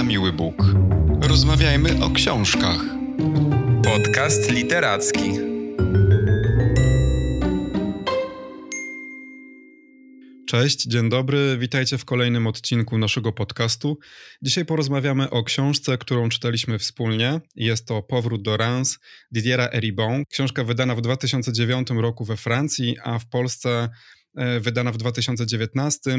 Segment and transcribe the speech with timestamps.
[0.00, 0.54] na miły Bóg.
[1.20, 2.80] Rozmawiajmy o książkach.
[3.84, 5.30] Podcast literacki.
[10.46, 13.98] Cześć, dzień dobry, witajcie w kolejnym odcinku naszego podcastu.
[14.42, 17.40] Dzisiaj porozmawiamy o książce, którą czytaliśmy wspólnie.
[17.54, 18.98] Jest to Powrót do Reims
[19.30, 20.24] Didiera Eribon.
[20.30, 23.88] Książka wydana w 2009 roku we Francji, a w Polsce
[24.60, 26.10] wydana w 2019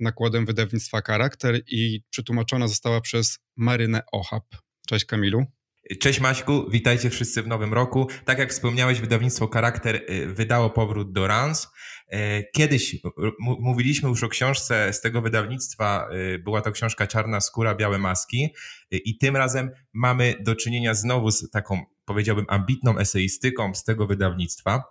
[0.00, 4.44] nakładem wydawnictwa Charakter i przetłumaczona została przez Marynę Ochab.
[4.86, 5.46] Cześć Kamilu.
[6.00, 8.08] Cześć Maćku, witajcie wszyscy w nowym roku.
[8.24, 11.68] Tak jak wspomniałeś, wydawnictwo Charakter y, wydało powrót do Rans.
[12.08, 12.96] E, kiedyś
[13.38, 16.08] mówiliśmy już o książce z tego wydawnictwa,
[16.44, 18.54] była to książka Czarna skóra, białe maski
[18.90, 24.82] i tym razem mamy do czynienia znowu z taką, powiedziałbym, ambitną eseistyką z tego wydawnictwa,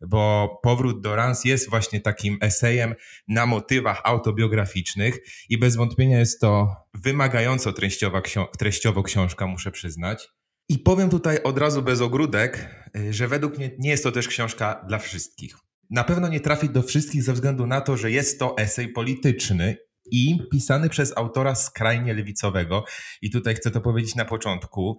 [0.00, 2.94] bo powrót do Rans jest właśnie takim esejem
[3.28, 5.18] na motywach autobiograficznych
[5.48, 8.22] i bez wątpienia jest to wymagająco treściowa,
[8.58, 10.28] treściowo książka, muszę przyznać.
[10.68, 14.28] I powiem tutaj od razu bez ogródek, y, że według mnie nie jest to też
[14.28, 15.56] książka dla wszystkich.
[15.90, 19.76] Na pewno nie trafi do wszystkich ze względu na to, że jest to esej polityczny
[20.10, 22.84] i pisany przez autora skrajnie lewicowego.
[23.22, 24.98] I tutaj chcę to powiedzieć na początku,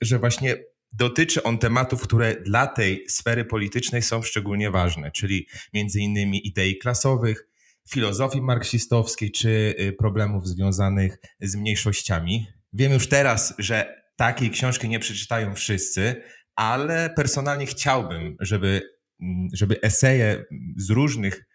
[0.00, 0.56] że właśnie
[0.92, 6.78] dotyczy on tematów, które dla tej sfery politycznej są szczególnie ważne, czyli między innymi idei
[6.78, 7.50] klasowych,
[7.90, 12.46] filozofii marksistowskiej czy y, problemów związanych z mniejszościami.
[12.72, 16.22] Wiem już teraz, że takiej książki nie przeczytają wszyscy,
[16.54, 18.82] ale personalnie chciałbym, żeby,
[19.20, 20.44] mm, żeby eseje
[20.76, 21.46] z różnych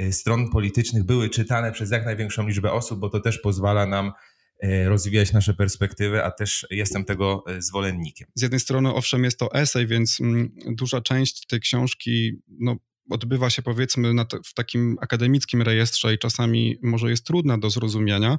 [0.00, 4.12] y, stron politycznych były czytane przez jak największą liczbę osób, bo to też pozwala nam
[4.84, 8.28] rozwijać nasze perspektywy, a też jestem tego y, zwolennikiem.
[8.34, 12.76] Z jednej strony, owszem, jest to esej, więc mm, duża część tej książki no,
[13.10, 18.38] odbywa się powiedzmy w takim akademickim rejestrze i czasami może jest trudna do zrozumienia.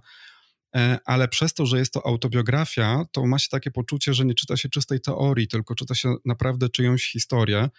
[0.75, 4.33] E, ale przez to, że jest to autobiografia, to ma się takie poczucie, że nie
[4.33, 7.69] czyta się czystej teorii, tylko czyta się naprawdę czyjąś historię.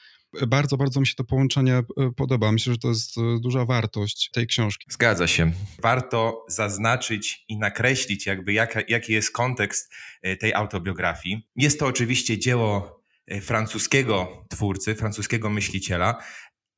[0.47, 1.85] Bardzo, bardzo mi się to połączenie e,
[2.17, 2.53] podoba.
[2.53, 4.87] Myślę, że to jest e, duża wartość tej książki.
[4.91, 5.53] Zgadza się.
[5.83, 9.93] Warto zaznaczyć i nakreślić, jakby jaka, jaki jest kontekst
[10.41, 11.49] tej autobiografii.
[11.57, 13.01] Jest to oczywiście dzieło
[13.41, 16.23] francuskiego twórcy, francuskiego myśliciela,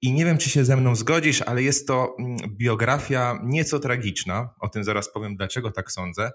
[0.02, 4.54] i nie wiem, czy się ze mną zgodzisz, ale jest to mm, biografia nieco tragiczna.
[4.60, 6.30] O tym zaraz powiem, dlaczego tak sądzę.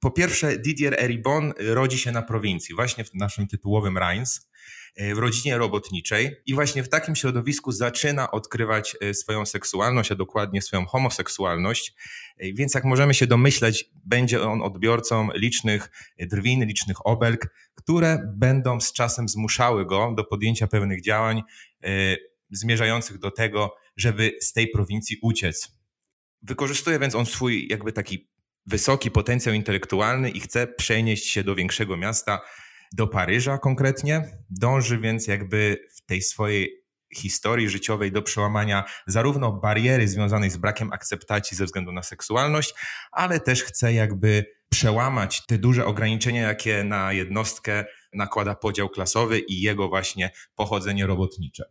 [0.00, 4.50] Po pierwsze, Didier Eribon rodzi się na prowincji, właśnie w naszym tytułowym Reims,
[4.96, 10.14] e, w rodzinie robotniczej i właśnie w takim środowisku zaczyna odkrywać e, swoją seksualność, a
[10.14, 11.94] dokładnie swoją homoseksualność.
[12.38, 18.80] E, więc jak możemy się domyśleć, będzie on odbiorcą licznych drwin, licznych obelg, które będą
[18.80, 21.42] z czasem zmuszały go do podjęcia pewnych działań,
[22.52, 25.72] zmierzających do tego, żeby z tej prowincji uciec.
[26.42, 28.28] Wykorzystuje więc on swój jakby taki
[28.66, 32.40] wysoki potencjał intelektualny i chce przenieść się do większego miasta,
[32.92, 34.38] do Paryża konkretnie.
[34.50, 36.82] Dąży więc jakby w tej swojej
[37.16, 42.74] historii życiowej do przełamania zarówno bariery związanej z brakiem akceptacji ze względu na seksualność,
[43.12, 49.60] ale też chce jakby przełamać te duże ograniczenia, jakie na jednostkę nakłada podział klasowy i
[49.60, 51.64] jego właśnie pochodzenie robotnicze.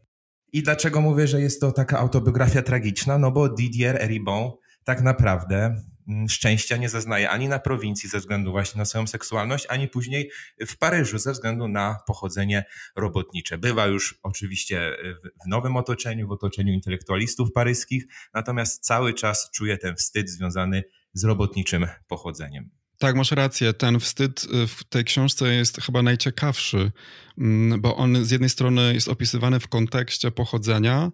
[0.53, 3.17] I dlaczego mówię, że jest to taka autobiografia tragiczna?
[3.17, 4.51] No bo Didier Eribon
[4.83, 9.65] tak naprawdę mm, szczęścia nie zaznaje ani na prowincji ze względu właśnie na swoją seksualność,
[9.69, 10.31] ani później
[10.67, 13.57] w Paryżu ze względu na pochodzenie robotnicze.
[13.57, 14.97] Bywa już oczywiście
[15.45, 20.83] w nowym otoczeniu, w otoczeniu intelektualistów paryskich, natomiast cały czas czuje ten wstyd związany
[21.13, 22.80] z robotniczym pochodzeniem.
[23.01, 23.73] Tak, masz rację.
[23.73, 26.91] Ten wstyd y, w tej książce jest chyba najciekawszy,
[27.37, 31.11] mm, bo on z jednej strony jest opisywany w kontekście pochodzenia,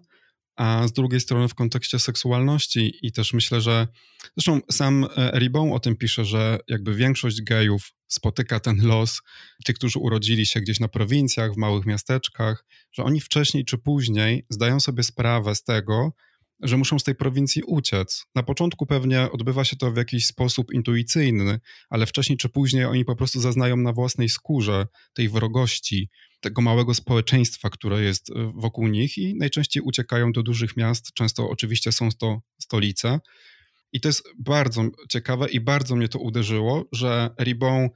[0.56, 3.88] a z drugiej strony w kontekście seksualności i też myślę, że
[4.36, 9.20] zresztą sam e, Ribon o tym pisze, że jakby większość gejów spotyka ten los,
[9.66, 14.46] ci, którzy urodzili się gdzieś na prowincjach, w małych miasteczkach, że oni wcześniej czy później
[14.50, 16.12] zdają sobie sprawę z tego,
[16.62, 18.26] że muszą z tej prowincji uciec.
[18.34, 21.60] Na początku pewnie odbywa się to w jakiś sposób intuicyjny,
[21.90, 26.10] ale wcześniej czy później oni po prostu zaznają na własnej skórze tej wrogości,
[26.40, 31.12] tego małego społeczeństwa, które jest e, wokół nich i najczęściej uciekają do dużych miast.
[31.14, 33.20] Często oczywiście są to stolice.
[33.92, 37.88] I to jest bardzo ciekawe i bardzo mnie to uderzyło, że Ribon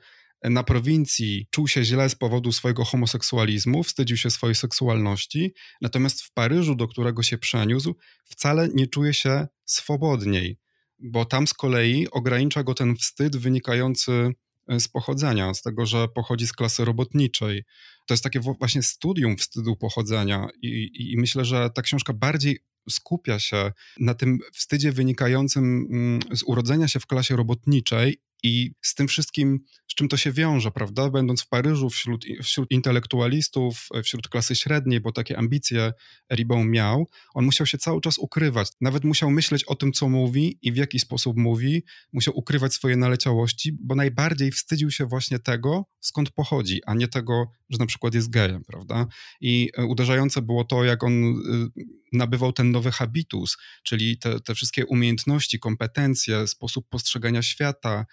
[0.44, 6.32] na prowincji czuł się źle z powodu swojego homoseksualizmu, wstydził się swojej seksualności, natomiast w
[6.32, 7.94] Paryżu, do którego się przeniósł,
[8.24, 10.58] wcale nie czuje się swobodniej,
[10.98, 14.32] bo tam z kolei ogranicza go ten wstyd wynikający
[14.68, 17.64] e, z pochodzenia, z tego, że pochodzi z klasy robotniczej.
[18.06, 22.58] To jest takie właśnie studium wstydu pochodzenia i, i myślę, że ta książka bardziej
[22.90, 28.94] skupia się na tym wstydzie wynikającym mm, z urodzenia się w klasie robotniczej I z
[28.94, 31.10] tym wszystkim, z czym to się wiąże, prawda?
[31.10, 35.92] Będąc w Paryżu wśród, wśród intelektualistów, wśród klasy średniej, bo takie ambicje
[36.32, 38.68] Ribon miał, on musiał się cały czas ukrywać.
[38.80, 41.82] Nawet musiał myśleć o tym, co mówi i w jaki sposób mówi.
[42.12, 47.50] Musiał ukrywać swoje naleciałości, bo najbardziej wstydził się właśnie tego, skąd pochodzi, a nie tego,
[47.70, 49.06] że na przykład jest gejem, prawda?
[49.40, 54.54] I e, uderzające było to, jak on y, nabywał ten nowy habitus, czyli te, te
[54.54, 58.06] wszystkie umiejętności, kompetencje, sposób postrzegania świata,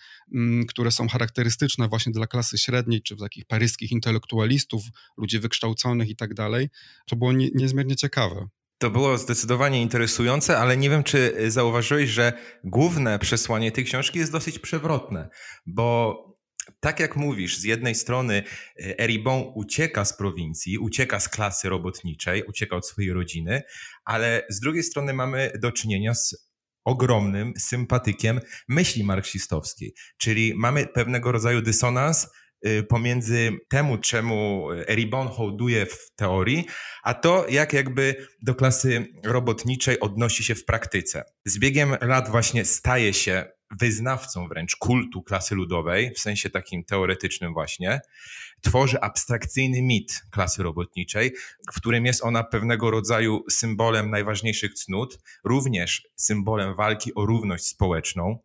[0.67, 4.83] które są charakterystyczne właśnie dla klasy średniej, czy takich paryskich intelektualistów,
[5.17, 6.69] ludzi wykształconych i tak dalej,
[7.05, 8.47] to było nie, niezmiernie ciekawe.
[8.77, 12.33] To było zdecydowanie interesujące, ale nie wiem, czy zauważyłeś, że
[12.63, 15.29] główne przesłanie tej książki jest dosyć przewrotne,
[15.65, 16.15] bo
[16.79, 18.43] tak jak mówisz, z jednej strony
[18.79, 23.61] e, Eribon ucieka z prowincji, ucieka z klasy robotniczej, ucieka od swojej rodziny,
[24.05, 26.48] ale z drugiej strony mamy do czynienia z
[26.85, 32.27] ogromnym sympatykiem myśli marksistowskiej, czyli mamy pewnego rodzaju dysonans
[32.67, 36.65] y, pomiędzy temu, czemu Eribon hołduje w teorii,
[37.03, 41.23] a to, jak jakby do klasy robotniczej odnosi się w praktyce.
[41.45, 47.53] Z biegiem lat właśnie staje się wyznawcą wręcz kultu klasy ludowej, w sensie takim teoretycznym
[47.53, 48.01] właśnie,
[48.61, 51.33] tworzy abstrakcyjny mit klasy robotniczej,
[51.73, 58.39] w którym jest ona pewnego rodzaju symbolem najważniejszych cnót, również symbolem walki o równość społeczną,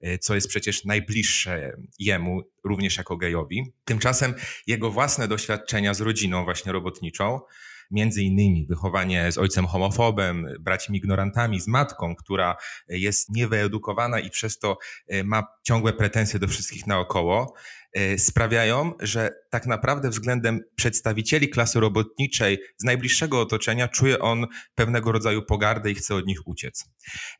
[0.00, 3.72] e, co jest przecież najbliższe jemu, również jako gejowi.
[3.84, 4.34] Tymczasem
[4.66, 7.40] jego własne doświadczenia z rodziną właśnie robotniczą
[7.90, 12.56] między innymi wychowanie z ojcem homofobem, braćmi ignorantami, z matką, która
[12.88, 17.54] jest niewyedukowana i przez to e, ma ciągłe pretensje do wszystkich naokoło,
[17.92, 25.12] e, sprawiają, że tak naprawdę względem przedstawicieli klasy robotniczej z najbliższego otoczenia czuje on pewnego
[25.12, 26.84] rodzaju pogardę i chce od nich uciec.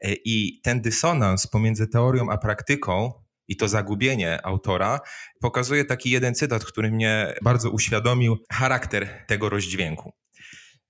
[0.00, 3.12] E, I ten dysonans pomiędzy teorią a praktyką
[3.48, 5.00] i to zagubienie autora
[5.40, 10.12] pokazuje taki jeden cytat, który mnie bardzo uświadomił charakter tego rozdźwięku.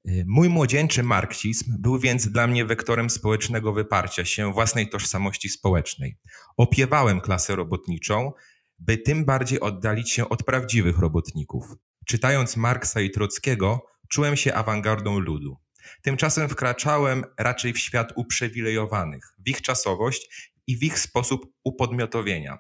[0.08, 6.18] Y, mój młodzieńczy marksizm był więc dla mnie wektorem społecznego wyparcia się własnej tożsamości społecznej.
[6.56, 8.32] Opiewałem klasę robotniczą,
[8.78, 11.64] by tym bardziej oddalić się od prawdziwych robotników.
[12.06, 15.56] Czytając Marksa i Trockiego, czułem się awangardą ludu.
[16.02, 22.58] Tymczasem wkraczałem raczej w świat uprzywilejowanych, w ich czasowość i w ich sposób upodmiotowienia.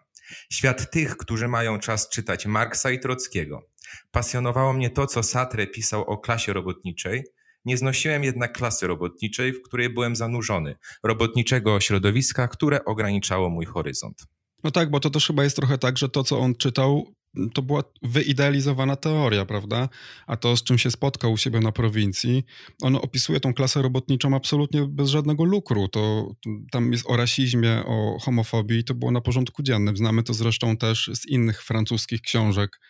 [0.52, 3.68] Świat tych, którzy mają czas czytać Marksa i Trockiego.
[4.10, 7.24] Pasjonowało mnie to, co Sartre pisał o klasie robotniczej,
[7.64, 14.26] nie znosiłem jednak klasy robotniczej, w której byłem zanurzony, robotniczego środowiska, które ograniczało mój horyzont.
[14.64, 17.14] No tak, bo to też chyba jest trochę tak, że to, co on czytał,
[17.54, 19.88] to była wyidealizowana teoria, prawda?
[20.26, 22.44] A to, z czym się spotkał u siebie na prowincji,
[22.82, 25.88] on opisuje tą klasę robotniczą absolutnie bez żadnego lukru.
[25.88, 26.32] To
[26.70, 29.96] tam jest o rasizmie, o homofobii, to było na porządku dziennym.
[29.96, 32.80] Znamy to zresztą też z innych francuskich książek,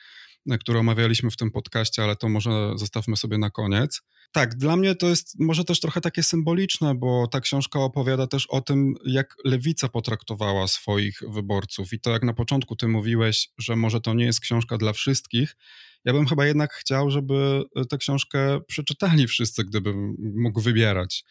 [0.60, 4.02] które omawialiśmy w tym podcaście, ale to może zostawmy sobie na koniec.
[4.32, 8.46] Tak, dla mnie to jest może też trochę takie symboliczne, bo ta książka opowiada też
[8.46, 11.92] o tym, jak lewica potraktowała swoich wyborców.
[11.92, 15.56] I to, jak na początku ty mówiłeś, że może to nie jest książka dla wszystkich,
[16.04, 21.24] ja bym chyba jednak chciał, żeby tę książkę przeczytali wszyscy, gdybym mógł wybierać.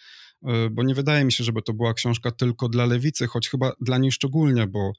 [0.44, 3.72] E, bo nie wydaje mi się, żeby to była książka tylko dla lewicy, choć chyba
[3.81, 4.92] dla niej szczególnie, bo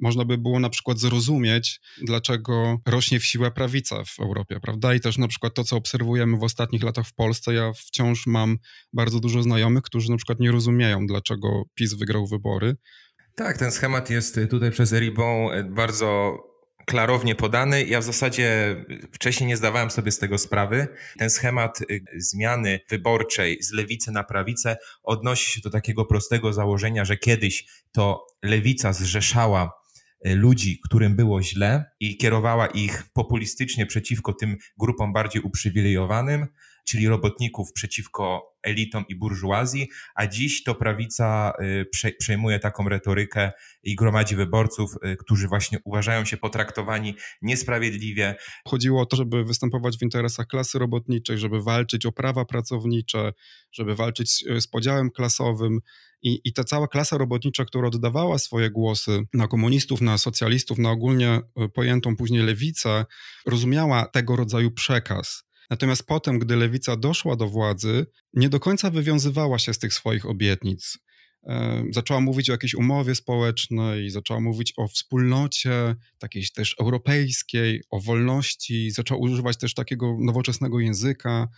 [0.00, 4.94] można by było na przykład zrozumieć, dlaczego rośnie w siłę prawica w Europie, prawda?
[4.94, 8.58] I też na przykład to, co obserwujemy w ostatnich latach w Polsce, ja wciąż mam
[8.92, 12.76] bardzo dużo znajomych, którzy na przykład nie rozumieją, dlaczego PiS wygrał wybory.
[13.34, 16.38] Tak, ten schemat jest tutaj przez Eribon bardzo
[16.86, 17.84] klarownie podany.
[17.84, 18.76] Ja w zasadzie
[19.12, 20.88] wcześniej nie zdawałem sobie z tego sprawy.
[21.18, 27.04] Ten schemat y, zmiany wyborczej z lewicy na prawicę odnosi się do takiego prostego założenia,
[27.04, 29.72] że kiedyś to lewica zrzeszała
[30.26, 36.46] y, ludzi, którym było źle i kierowała ich populistycznie przeciwko tym grupom bardziej uprzywilejowanym,
[36.84, 41.52] czyli robotników przeciwko elitom i burżuazji, a dziś to prawica
[42.04, 48.34] y, przejmuje taką retorykę i gromadzi wyborców, y, którzy właśnie uważają się potraktowani niesprawiedliwie.
[48.68, 53.32] Chodziło o to, żeby występować w interesach klasy robotniczej, żeby walczyć o prawa pracownicze,
[53.72, 55.80] żeby walczyć y, z podziałem klasowym.
[56.22, 60.90] I, I ta cała klasa robotnicza, która oddawała swoje głosy na komunistów, na socjalistów, na
[60.90, 61.40] ogólnie
[61.74, 63.04] pojętą później lewicę,
[63.46, 65.44] rozumiała tego rodzaju przekaz.
[65.70, 70.26] Natomiast potem, gdy lewica doszła do władzy, nie do końca wywiązywała się z tych swoich
[70.26, 70.98] obietnic.
[71.90, 78.90] Zaczęła mówić o jakiejś umowie społecznej, zaczęła mówić o wspólnocie, takiej też europejskiej, o wolności,
[78.90, 81.48] zaczęła używać też takiego nowoczesnego języka.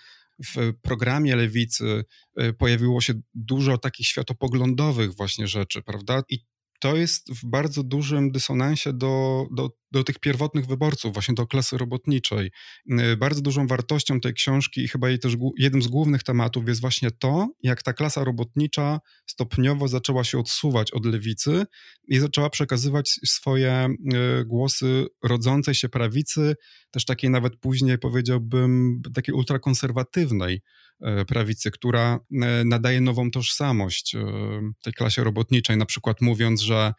[0.55, 2.05] W programie lewicy
[2.37, 6.23] e, pojawiło się dużo takich światopoglądowych właśnie rzeczy, prawda?
[6.29, 6.39] I
[6.81, 11.79] to jest w bardzo dużym dysonansie do, do, do tych pierwotnych wyborców, właśnie do klasy
[11.79, 12.51] robotniczej.
[12.91, 16.81] Y, bardzo dużą wartością tej książki i chyba jej też jednym z głównych tematów jest
[16.81, 21.65] właśnie to, jak ta klasa robotnicza stopniowo zaczęła się odsuwać od lewicy
[22.09, 23.89] i zaczęła przekazywać swoje
[24.41, 26.55] y, głosy rodzącej się prawicy,
[26.91, 30.63] też takiej nawet później powiedziałbym takiej ultrakonserwatywnej
[31.27, 32.19] prawicy, która
[32.65, 34.17] nadaje nową tożsamość
[34.83, 36.93] tej klasie robotniczej, na przykład mówiąc, że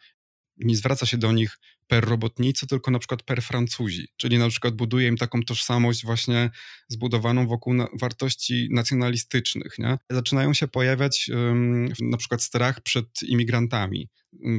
[0.56, 4.74] nie zwraca się do nich per robotnicy, tylko na przykład per Francuzi, czyli na przykład
[4.74, 6.50] buduje im taką tożsamość właśnie
[6.88, 9.78] zbudowaną wokół na wartości nacjonalistycznych.
[9.78, 9.98] Nie?
[10.10, 14.08] Zaczynają się pojawiać um, na przykład strach przed imigrantami.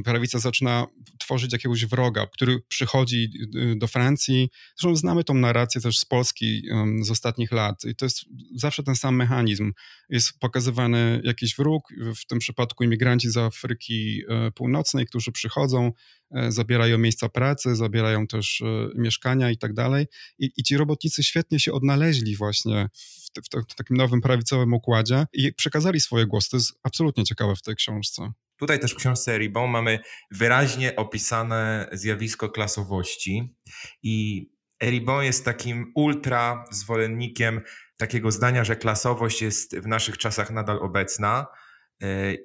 [0.04, 0.86] Prawica zaczyna
[1.18, 4.50] tworzyć jakiegoś wroga, który przychodzi y, do Francji.
[4.78, 8.82] Zresztą znamy tą narrację też z Polski um, z ostatnich lat i to jest zawsze
[8.82, 9.72] ten sam mechanizm.
[10.08, 15.92] Jest pokazywany jakiś wróg, w tym przypadku imigranci z Afryki e, Północnej, którzy przychodzą,
[16.48, 20.06] zabierają miejsca pracy, zabierają też e, mieszkania i tak dalej.
[20.38, 25.52] I ci robotnicy świetnie się odnaleźli właśnie w, w, w takim nowym prawicowym układzie i
[25.52, 26.50] przekazali swoje głosy.
[26.50, 28.32] To jest absolutnie ciekawe w tej książce.
[28.56, 29.98] Tutaj też w książce Ribon mamy
[30.30, 33.54] wyraźnie opisane zjawisko klasowości
[34.02, 34.46] i
[34.82, 37.60] Eribon jest takim ultra zwolennikiem
[37.96, 41.46] takiego zdania, że klasowość jest w naszych czasach nadal obecna, E,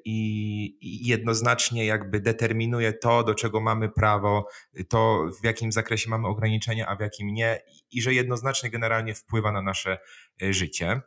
[0.05, 4.47] i jednoznacznie jakby determinuje to, do czego mamy prawo,
[4.89, 7.59] to w jakim zakresie mamy ograniczenia, a w jakim nie,
[7.91, 9.97] i że jednoznacznie generalnie wpływa na nasze
[10.43, 11.01] e, życie.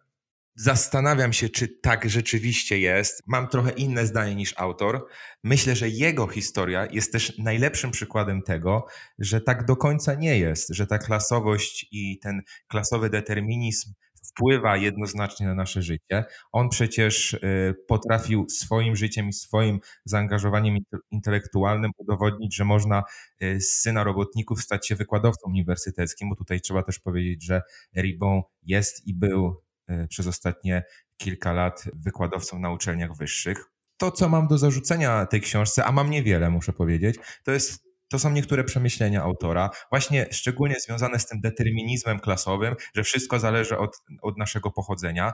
[0.61, 3.23] Zastanawiam się, czy tak rzeczywiście jest.
[3.27, 5.07] Mam trochę inne zdanie niż autor.
[5.45, 8.87] Myślę, że jego historia jest też najlepszym przykładem tego,
[9.19, 13.93] że tak do końca nie jest, że ta klasowość i ten klasowy determinizm
[14.25, 16.25] wpływa jednoznacznie na nasze życie.
[16.53, 20.79] On przecież y, potrafił swoim życiem i swoim zaangażowaniem
[21.11, 23.03] intelektualnym udowodnić, że można
[23.43, 27.63] y, z syna robotników stać się wykładowcą uniwersyteckim, bo tutaj trzeba też powiedzieć, że
[27.97, 30.83] Ribon jest i był y, przez ostatnie
[31.17, 33.65] kilka lat wykładowcą na uczelniach wyższych.
[33.97, 38.19] To, co mam do zarzucenia tej książce, a mam niewiele, muszę powiedzieć, to jest to
[38.19, 44.03] są niektóre przemyślenia autora, właśnie szczególnie związane z tym determinizmem klasowym, że wszystko zależy od,
[44.23, 45.33] od naszego pochodzenia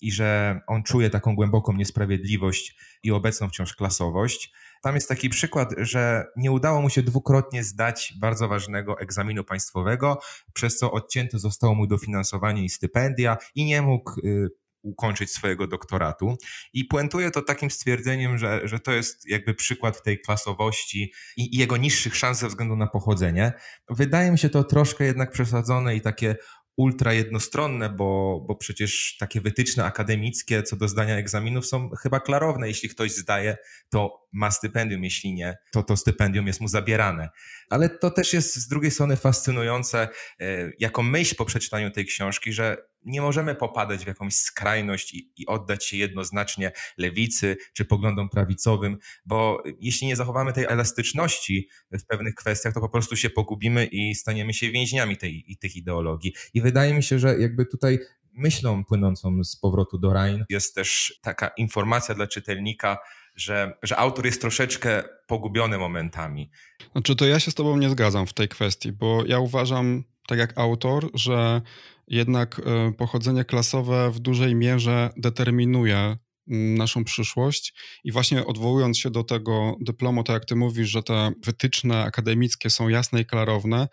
[0.00, 4.52] i że on czuje taką głęboką niesprawiedliwość i obecną wciąż klasowość.
[4.82, 10.20] Tam jest taki przykład, że nie udało mu się dwukrotnie zdać bardzo ważnego egzaminu państwowego,
[10.52, 14.50] przez co odcięto zostało mu dofinansowanie i stypendia i nie mógł y,
[14.86, 16.36] ukończyć swojego doktoratu.
[16.72, 21.58] I puentuje to takim stwierdzeniem, że, że to jest jakby przykład tej klasowości i, i
[21.58, 23.52] jego niższych szans ze względu na pochodzenie.
[23.90, 26.36] Wydaje mi się to troszkę jednak przesadzone i takie
[26.76, 32.68] ultra jednostronne, bo, bo przecież takie wytyczne akademickie co do zdania egzaminów są chyba klarowne.
[32.68, 33.56] Jeśli ktoś zdaje,
[33.88, 37.28] to ma stypendium, jeśli nie, to to stypendium jest mu zabierane.
[37.70, 40.08] Ale to też jest z drugiej strony fascynujące
[40.40, 45.32] e, jako myśl po przeczytaniu tej książki, że nie możemy popadać w jakąś skrajność i,
[45.36, 52.06] i, oddać się jednoznacznie lewicy czy poglądom prawicowym, bo jeśli nie zachowamy tej elastyczności w
[52.06, 56.34] pewnych kwestiach, to po prostu się pogubimy i staniemy się więźniami tej, tych ideologii.
[56.54, 57.98] I wydaje mi się, że jakby tutaj
[58.36, 62.98] myślą płynącą z powrotu do Rhein jest też taka informacja dla czytelnika,
[63.36, 66.50] że, że autor jest troszeczkę pogubiony momentami.
[66.92, 70.38] Znaczy, to ja się z Tobą nie zgadzam w tej kwestii, bo ja uważam, tak
[70.38, 71.62] jak autor, że
[72.08, 76.16] jednak e, pochodzenie klasowe w dużej mierze determinuje
[76.48, 77.74] naszą przyszłość
[78.04, 82.70] i właśnie odwołując się do tego dyplomu, tak jak ty mówisz, że te wytyczne akademickie
[82.70, 83.88] są jasne i klarowne,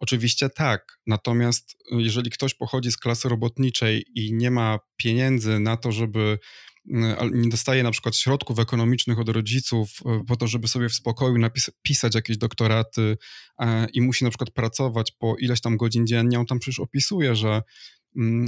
[0.00, 5.76] Oczywiście tak, natomiast e, jeżeli ktoś pochodzi z klasy robotniczej i nie ma pieniędzy na
[5.76, 6.38] to, żeby
[7.32, 11.38] nie dostaje na przykład środków ekonomicznych od rodziców e, po to, żeby sobie w spokoju
[11.38, 13.16] napisać jakieś doktoraty
[13.92, 17.62] i musi na przykład pracować po ileś tam godzin dziennie, on tam przecież opisuje, że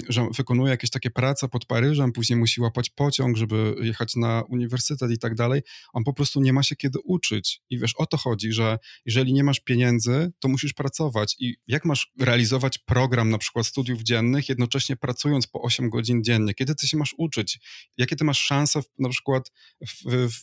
[0.09, 5.11] że wykonuje jakieś takie prace pod Paryżem, później musi łapać pociąg, żeby jechać na uniwersytet
[5.11, 5.63] i tak dalej.
[5.93, 7.61] On po prostu nie ma się kiedy uczyć.
[7.71, 11.37] I wiesz, o to chodzi, że jeżeli nie masz pieniędzy, to musisz pracować.
[11.39, 16.55] I jak masz realizować program na przykład studiów dziennych, jednocześnie pracując po 8 godzin dziennie?
[16.55, 17.59] Kiedy ty się masz uczyć?
[17.97, 19.53] Jakie ty masz szanse w, na przykład
[19.87, 20.41] w, w,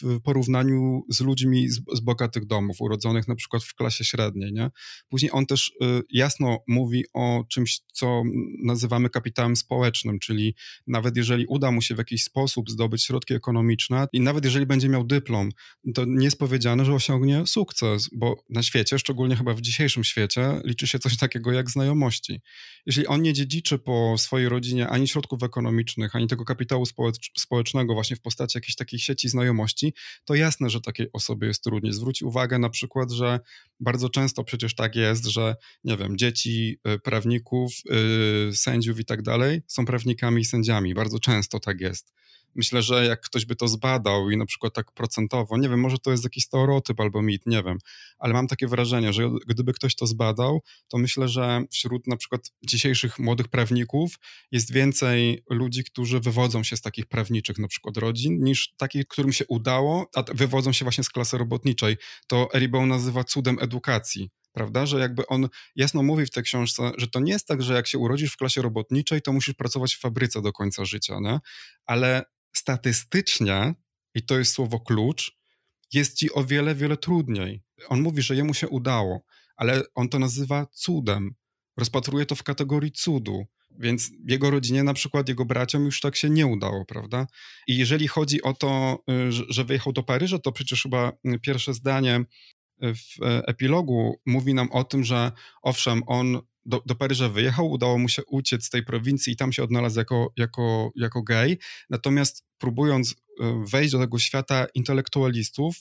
[0.00, 4.70] w porównaniu z ludźmi z, z, bogatych domów, urodzonych na przykład w klasie średniej, nie?
[5.08, 8.22] Później on też y, jasno mówi o czymś, co
[8.62, 10.54] nazywamy kapitałem społecznym, czyli
[10.86, 14.88] nawet jeżeli uda mu się w jakiś sposób zdobyć środki ekonomiczne i nawet jeżeli będzie
[14.88, 15.50] miał dyplom,
[15.94, 20.60] to nie jest powiedziane, że osiągnie sukces, bo na świecie, szczególnie chyba w dzisiejszym świecie,
[20.64, 22.40] liczy się coś takiego jak znajomości.
[22.86, 26.84] Jeśli on nie dziedziczy po swojej rodzinie ani środków ekonomicznych, ani tego kapitału
[27.38, 31.92] społecznego właśnie w postaci jakiejś takiej sieci znajomości, to jasne, że takiej osobie jest trudniej.
[31.92, 33.40] Zwróć uwagę na przykład, że
[33.80, 39.22] bardzo często przecież tak jest, że nie wiem, dzieci y, prawników, yy, sędziów i tak
[39.22, 40.94] dalej są prawnikami i sędziami.
[40.94, 42.12] Bardzo często tak jest.
[42.54, 45.98] Myślę, że jak ktoś by to zbadał i na przykład tak procentowo, nie wiem, może
[45.98, 47.78] to jest jakiś stereotyp albo mit, nie wiem,
[48.18, 52.50] ale mam takie wrażenie, że gdyby ktoś to zbadał, to myślę, że wśród na przykład
[52.62, 54.18] dzisiejszych młodych prawników
[54.50, 59.32] jest więcej ludzi, którzy wywodzą się z takich prawniczych na przykład rodzin, niż takich, którym
[59.32, 61.96] się udało, a wywodzą się właśnie z klasy robotniczej.
[62.26, 64.86] To Eribon nazywa cudem edukacji prawda?
[64.86, 67.86] Że jakby on jasno mówi w tej książce, że to nie jest tak, że jak
[67.86, 71.38] się urodzisz w klasie robotniczej, to musisz pracować w fabryce do końca życia, nie?
[71.86, 72.24] Ale
[72.56, 73.74] statystycznie,
[74.14, 75.38] i to jest słowo klucz,
[75.92, 77.62] jest ci o wiele, wiele trudniej.
[77.88, 79.24] On mówi, że jemu się udało,
[79.56, 81.34] ale on to nazywa cudem.
[81.76, 83.46] Rozpatruje to w kategorii cudu.
[83.78, 87.26] Więc jego rodzinie, na przykład jego braciom, już tak się nie udało, prawda?
[87.66, 91.74] I jeżeli chodzi o to, y, że wyjechał do Paryża, to przecież chyba y, pierwsze
[91.74, 92.24] zdanie
[92.82, 97.98] w e, epilogu mówi nam o tym, że owszem, on do, do Paryża wyjechał, udało
[97.98, 101.58] mu się uciec z tej prowincji i tam się odnalazł jako, jako, jako gej,
[101.90, 105.76] natomiast próbując e, wejść do tego świata intelektualistów,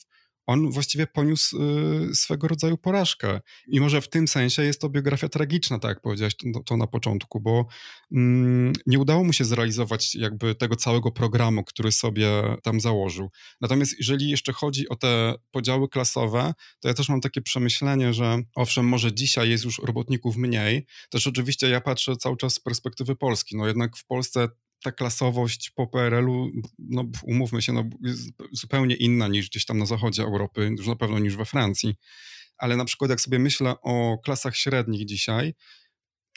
[0.47, 1.57] on właściwie poniósł
[2.11, 3.41] y, swego rodzaju porażkę.
[3.67, 6.33] I może w tym sensie jest to biografia tragiczna, tak jak powiedziałeś
[6.65, 7.65] to, na początku, bo
[8.11, 12.29] mm, nie udało mu się zrealizować jakby tego całego programu, który sobie
[12.63, 13.29] tam założył.
[13.61, 18.37] Natomiast jeżeli jeszcze chodzi o te podziały klasowe, to ja też mam takie przemyślenie, że
[18.55, 23.15] owszem, może dzisiaj jest już robotników mniej, też oczywiście ja patrzę cały czas z perspektywy
[23.15, 24.47] Polski, no jednak w Polsce
[24.83, 29.85] ta klasowość po PRL-u, no umówmy się, no, jest zupełnie inna niż gdzieś tam na
[29.85, 31.95] zachodzie Europy, już na pewno niż we Francji.
[32.57, 35.53] Ale na przykład jak sobie myślę o klasach średnich dzisiaj,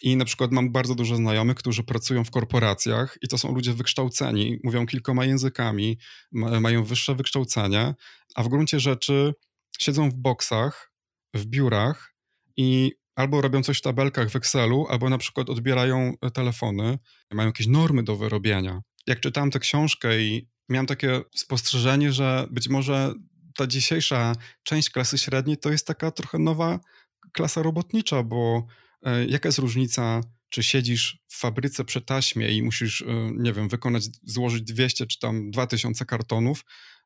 [0.03, 3.73] i na przykład mam bardzo dużo znajomych, którzy pracują w korporacjach i to są ludzie
[3.73, 5.99] wykształceni, mówią kilkoma językami,
[6.33, 7.95] mają wyższe wykształcenie,
[8.35, 9.35] a w gruncie rzeczy
[9.79, 10.93] siedzą w boksach,
[11.35, 12.15] w biurach
[12.57, 16.99] i albo robią coś w tabelkach w Excelu, albo na przykład odbierają e, telefony,
[17.33, 18.81] mają jakieś normy do wyrobienia.
[19.07, 23.15] Jak czytałem tę książkę i miałem takie spostrzeżenie, że być może
[23.57, 26.81] ta dzisiejsza część klasy średniej to jest taka trochę nowa
[27.33, 28.67] klasa robotnicza, bo
[29.03, 33.69] e, jaka jest różnica, czy siedzisz w fabryce przy taśmie i musisz, e, nie wiem,
[33.69, 36.65] wykonać, złożyć 200 czy tam 2000 kartonów,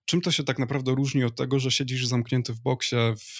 [0.08, 3.38] czym to się tak naprawdę różni od tego, że siedzisz zamknięty w boksie w,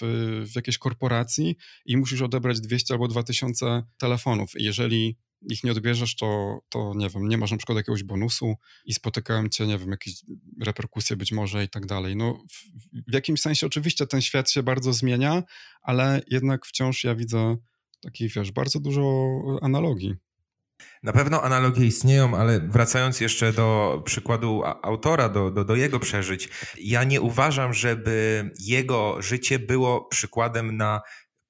[0.51, 1.55] w jakiejś korporacji
[1.85, 4.51] i musisz odebrać 200 albo 2000 telefonów.
[4.55, 5.17] Jeżeli
[5.49, 8.55] ich nie odbierzesz, to, to nie wiem, nie masz na przykład jakiegoś bonusu
[8.85, 10.13] i spotykałem cię, nie wiem, jakieś
[10.61, 12.15] reperkusje być może i tak dalej.
[12.15, 12.63] No, w,
[13.11, 15.43] w jakimś sensie oczywiście ten świat się bardzo zmienia,
[15.81, 17.57] ale jednak wciąż ja widzę
[18.01, 20.15] takich, wiesz, bardzo dużo analogii.
[21.03, 26.49] Na pewno analogie istnieją, ale wracając jeszcze do przykładu autora, do, do, do jego przeżyć,
[26.81, 31.01] ja nie uważam, żeby jego życie było przykładem na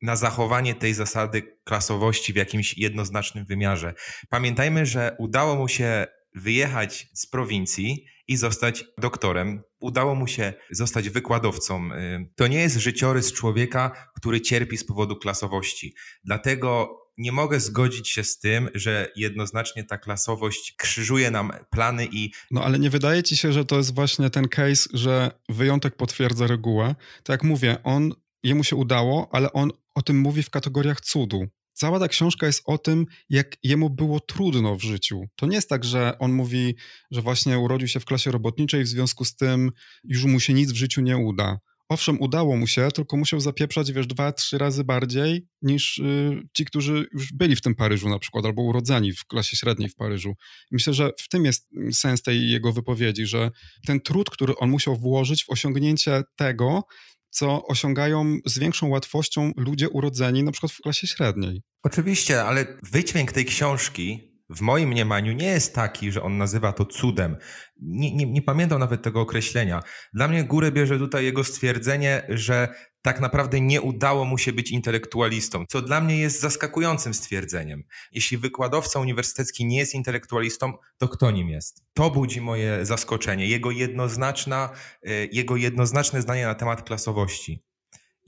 [0.01, 3.93] na zachowanie tej zasady klasowości w jakimś jednoznacznym wymiarze.
[4.29, 9.63] Pamiętajmy, że udało mu się wyjechać z prowincji i zostać doktorem.
[9.79, 11.89] Udało mu się zostać wykładowcą.
[12.35, 15.95] To nie jest życiorys człowieka, który cierpi z powodu klasowości.
[16.23, 22.31] Dlatego nie mogę zgodzić się z tym, że jednoznacznie ta klasowość krzyżuje nam plany i.
[22.51, 26.47] No ale nie wydaje ci się, że to jest właśnie ten case, że wyjątek potwierdza
[26.47, 26.95] regułę?
[27.23, 31.47] Tak jak mówię, on, jemu się udało, ale on o tym mówi w kategoriach cudu.
[31.73, 35.21] Cała ta książka jest o tym, jak jemu było trudno w życiu.
[35.35, 36.75] To nie jest tak, że on mówi,
[37.11, 39.71] że właśnie urodził się w klasie robotniczej, w związku z tym
[40.03, 43.91] już mu się nic w życiu nie uda owszem, udało mu się, tylko musiał zapieprzać,
[43.91, 48.19] wiesz, dwa, trzy razy bardziej niż y, ci, którzy już byli w tym Paryżu na
[48.19, 50.33] przykład, albo urodzeni w klasie średniej w Paryżu.
[50.71, 53.51] Myślę, że w tym jest sens tej jego wypowiedzi, że
[53.87, 56.83] ten trud, który on musiał włożyć w osiągnięcie tego,
[57.29, 61.61] co osiągają z większą łatwością ludzie urodzeni na przykład w klasie średniej.
[61.83, 66.85] Oczywiście, ale wydźwięk tej książki w moim mniemaniu nie jest taki, że on nazywa to
[66.85, 67.37] cudem.
[67.81, 69.83] Nie, nie, nie, pamiętam nawet tego określenia.
[70.13, 72.67] Dla mnie górę bierze tutaj jego stwierdzenie, że
[73.01, 77.83] tak naprawdę nie udało mu się być intelektualistą, co dla mnie jest zaskakującym stwierdzeniem.
[78.11, 81.83] Jeśli wykładowca uniwersytecki nie jest intelektualistą, to kto nim jest?
[81.93, 84.69] To budzi moje zaskoczenie, jego, jednoznaczna,
[85.03, 87.68] e, jego jednoznaczne zdanie na temat klasowości.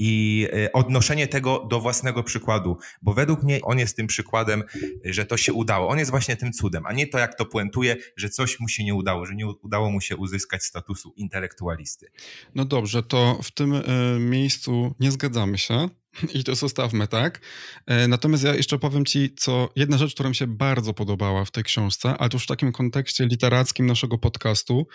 [0.04, 4.64] I e, odnoszenie tego do własnego przykładu, bo według mnie on jest tym przykładem,
[5.06, 5.88] że to się udało.
[5.88, 8.84] On jest właśnie tym cudem, a nie to, jak to puentuje, że coś mu się
[8.84, 12.12] nie udało, że nie udało mu się uzyskać statusu intelektualisty.
[12.56, 13.84] No dobrze, to w tym y,
[14.20, 15.90] miejscu nie zgadzamy się.
[16.34, 17.42] I to zostawmy, tak?
[17.86, 21.52] E, natomiast ja jeszcze powiem ci, co jedna rzecz, która mi się bardzo podobała w
[21.52, 24.88] tej książce, ale to już w takim kontekście literackim naszego podcastu.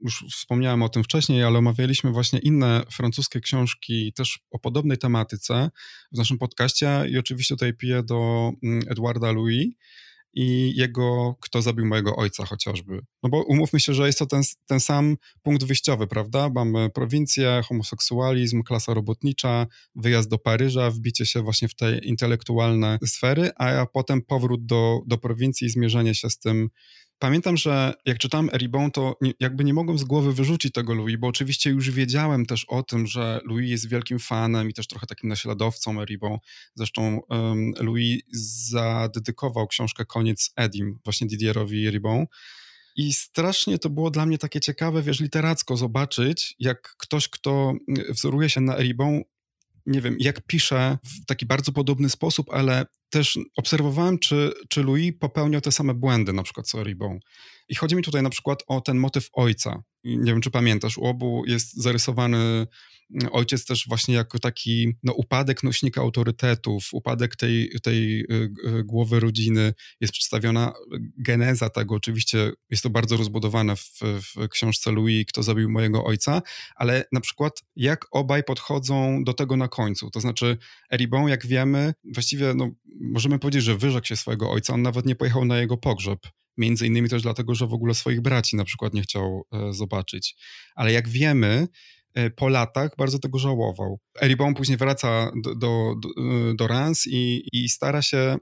[0.00, 5.70] Już wspomniałem o tym wcześniej, ale omawialiśmy właśnie inne francuskie książki też o podobnej tematyce
[6.12, 9.74] w naszym podcaście i oczywiście tutaj piję do mm, Edwarda Louis
[10.34, 13.00] i jego Kto zabił mojego ojca chociażby.
[13.22, 16.50] No bo umówmy się, że jest to ten, ten sam punkt wyjściowy, prawda?
[16.54, 23.50] Mamy prowincję, homoseksualizm, klasa robotnicza, wyjazd do Paryża, wbicie się właśnie w te intelektualne sfery,
[23.56, 26.68] a potem powrót do, do prowincji i zmierzenie się z tym,
[27.18, 31.16] Pamiętam, że jak czytałem Eribon, to nie, jakby nie mogłem z głowy wyrzucić tego Louis,
[31.18, 35.06] bo oczywiście już wiedziałem też o tym, że Louis jest wielkim fanem i też trochę
[35.06, 36.38] takim naśladowcą Eribon.
[36.74, 38.22] Zresztą um, Louis
[38.70, 42.26] zadedykował książkę Koniec Edim właśnie Didierowi Eribon.
[42.96, 47.72] I strasznie to było dla mnie takie ciekawe, wiesz, literacko zobaczyć, jak ktoś, kto
[48.10, 49.22] wzoruje się na Eribon,
[49.88, 55.12] nie wiem, jak pisze w taki bardzo podobny sposób, ale też obserwowałem, czy, czy Louis
[55.20, 57.18] popełniał te same błędy, na przykład co Ribon.
[57.68, 59.82] I chodzi mi tutaj na przykład o ten motyw ojca.
[60.04, 62.66] Nie wiem, czy pamiętasz, u obu jest zarysowany
[63.30, 69.20] ojciec też właśnie jako taki no, upadek nośnika autorytetów, upadek tej, tej y, y, głowy
[69.20, 70.72] rodziny, jest przedstawiona
[71.18, 71.94] geneza tego.
[71.94, 76.42] Oczywiście jest to bardzo rozbudowane w, w książce Louis, Kto zabił mojego ojca,
[76.76, 80.10] ale na przykład jak obaj podchodzą do tego na końcu.
[80.10, 80.58] To znaczy
[80.92, 85.14] Eribon, jak wiemy, właściwie no, możemy powiedzieć, że wyrzekł się swojego ojca, on nawet nie
[85.14, 86.18] pojechał na jego pogrzeb.
[86.56, 90.36] Między innymi też dlatego, że w ogóle swoich braci na przykład nie chciał e, zobaczyć.
[90.74, 91.68] Ale jak wiemy,
[92.36, 93.98] po latach bardzo tego żałował.
[94.22, 95.94] Eribon później wraca do, do,
[96.54, 98.36] do Rans i, i stara się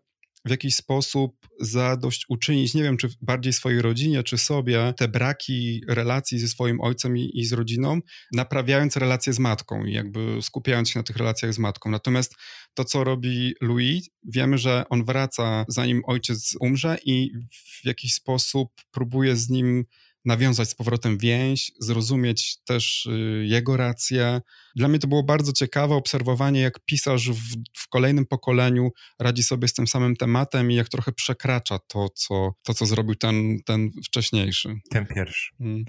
[0.46, 6.38] w jakiś sposób zadośćuczynić, nie wiem, czy bardziej swojej rodzinie, czy sobie, te braki relacji
[6.38, 8.00] ze swoim ojcem i, i, z rodziną,
[8.32, 11.90] naprawiając relacje z matką i jakby skupiając się na tych relacjach z matką.
[11.90, 12.34] Natomiast
[12.74, 17.30] to, co robi Louis, wiemy, że on wraca zanim ojciec umrze i
[17.82, 19.84] w jakiś sposób próbuje z nim
[20.26, 24.40] nawiązać z powrotem więź, zrozumieć też y, jego rację.
[24.76, 29.68] Dla mnie to było bardzo ciekawe obserwowanie, jak pisarz w, w, kolejnym pokoleniu radzi sobie
[29.68, 33.90] z tym samym tematem i jak trochę przekracza to, co, to, co zrobił ten, ten
[34.04, 34.74] wcześniejszy.
[34.90, 35.50] Ten pierwszy.
[35.58, 35.84] Hmm.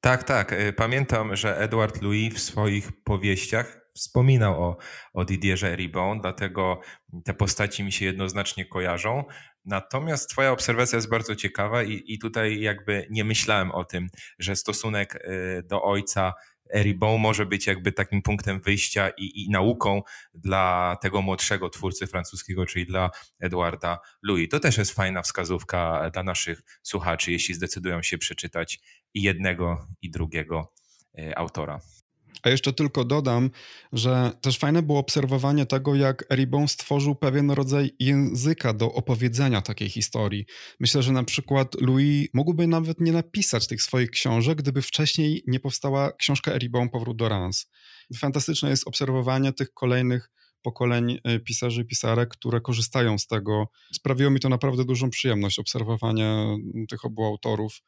[0.00, 0.52] Tak, tak.
[0.52, 4.76] Y, pamiętam, że Edward Louis w swoich powieściach wspominał o,
[5.14, 6.80] o Didierze Ribon, dlatego
[7.24, 9.24] te postaci mi się jednoznacznie kojarzą.
[9.64, 14.56] Natomiast Twoja obserwacja jest bardzo ciekawa i, i tutaj jakby nie myślałem o tym, że
[14.56, 16.32] stosunek y, do ojca
[16.74, 20.02] Eribon może być jakby takim punktem wyjścia i, i, nauką
[20.34, 24.48] dla tego młodszego twórcy francuskiego, czyli dla Edwarda Louis.
[24.48, 28.80] To też jest fajna wskazówka dla naszych słuchaczy, jeśli zdecydują się przeczytać
[29.14, 30.72] i jednego, i drugiego
[31.18, 31.80] y, autora.
[32.42, 33.50] A jeszcze tylko dodam,
[33.92, 39.88] że też fajne było obserwowanie tego, jak Eribon stworzył pewien rodzaj języka do opowiedzenia takiej
[39.88, 40.46] historii.
[40.80, 45.60] Myślę, że na przykład Louis mógłby nawet nie napisać tych swoich książek, gdyby wcześniej nie
[45.60, 47.66] powstała książka Eribon Powrót do Rans.
[48.16, 50.30] Fantastyczne jest obserwowanie tych kolejnych
[50.62, 53.68] pokoleń e, pisarzy i pisarek, które korzystają z tego.
[53.92, 56.56] Sprawiło mi to naprawdę dużą przyjemność, obserwowanie
[56.88, 57.82] tych obu autorów.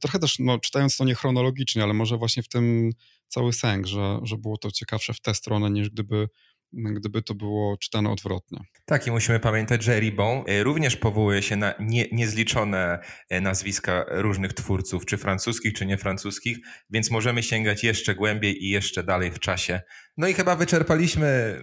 [0.00, 2.90] Trochę też, no, czytając to nie chronologicznie, ale może właśnie w tym
[3.28, 6.28] cały sęk, że, że było to ciekawsze w tę stronę, niż gdyby
[6.72, 8.60] gdyby to było czytane odwrotnie.
[8.84, 14.04] Tak, i musimy pamiętać, że Ribon e, również powołuje się na nie, niezliczone e, nazwiska
[14.08, 16.58] różnych twórców, czy francuskich, czy niefrancuskich,
[16.90, 19.80] więc możemy sięgać jeszcze głębiej i jeszcze dalej w czasie.
[20.16, 21.56] No i chyba wyczerpaliśmy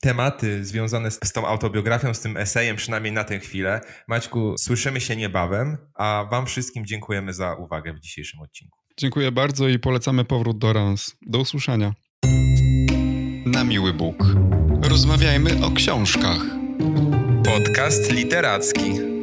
[0.00, 3.80] tematy związane z, z tą autobiografią, z tym esejem, przynajmniej na tę chwilę.
[4.08, 8.78] Maćku, słyszymy się niebawem, a Wam wszystkim dziękujemy za uwagę w dzisiejszym odcinku.
[8.96, 11.16] Dziękuję bardzo i polecamy powrót do Rans.
[11.26, 11.94] Do usłyszenia.
[13.46, 14.16] Na miły Bóg.
[14.82, 16.40] Rozmawiajmy o książkach.
[17.44, 19.19] Podcast literacki.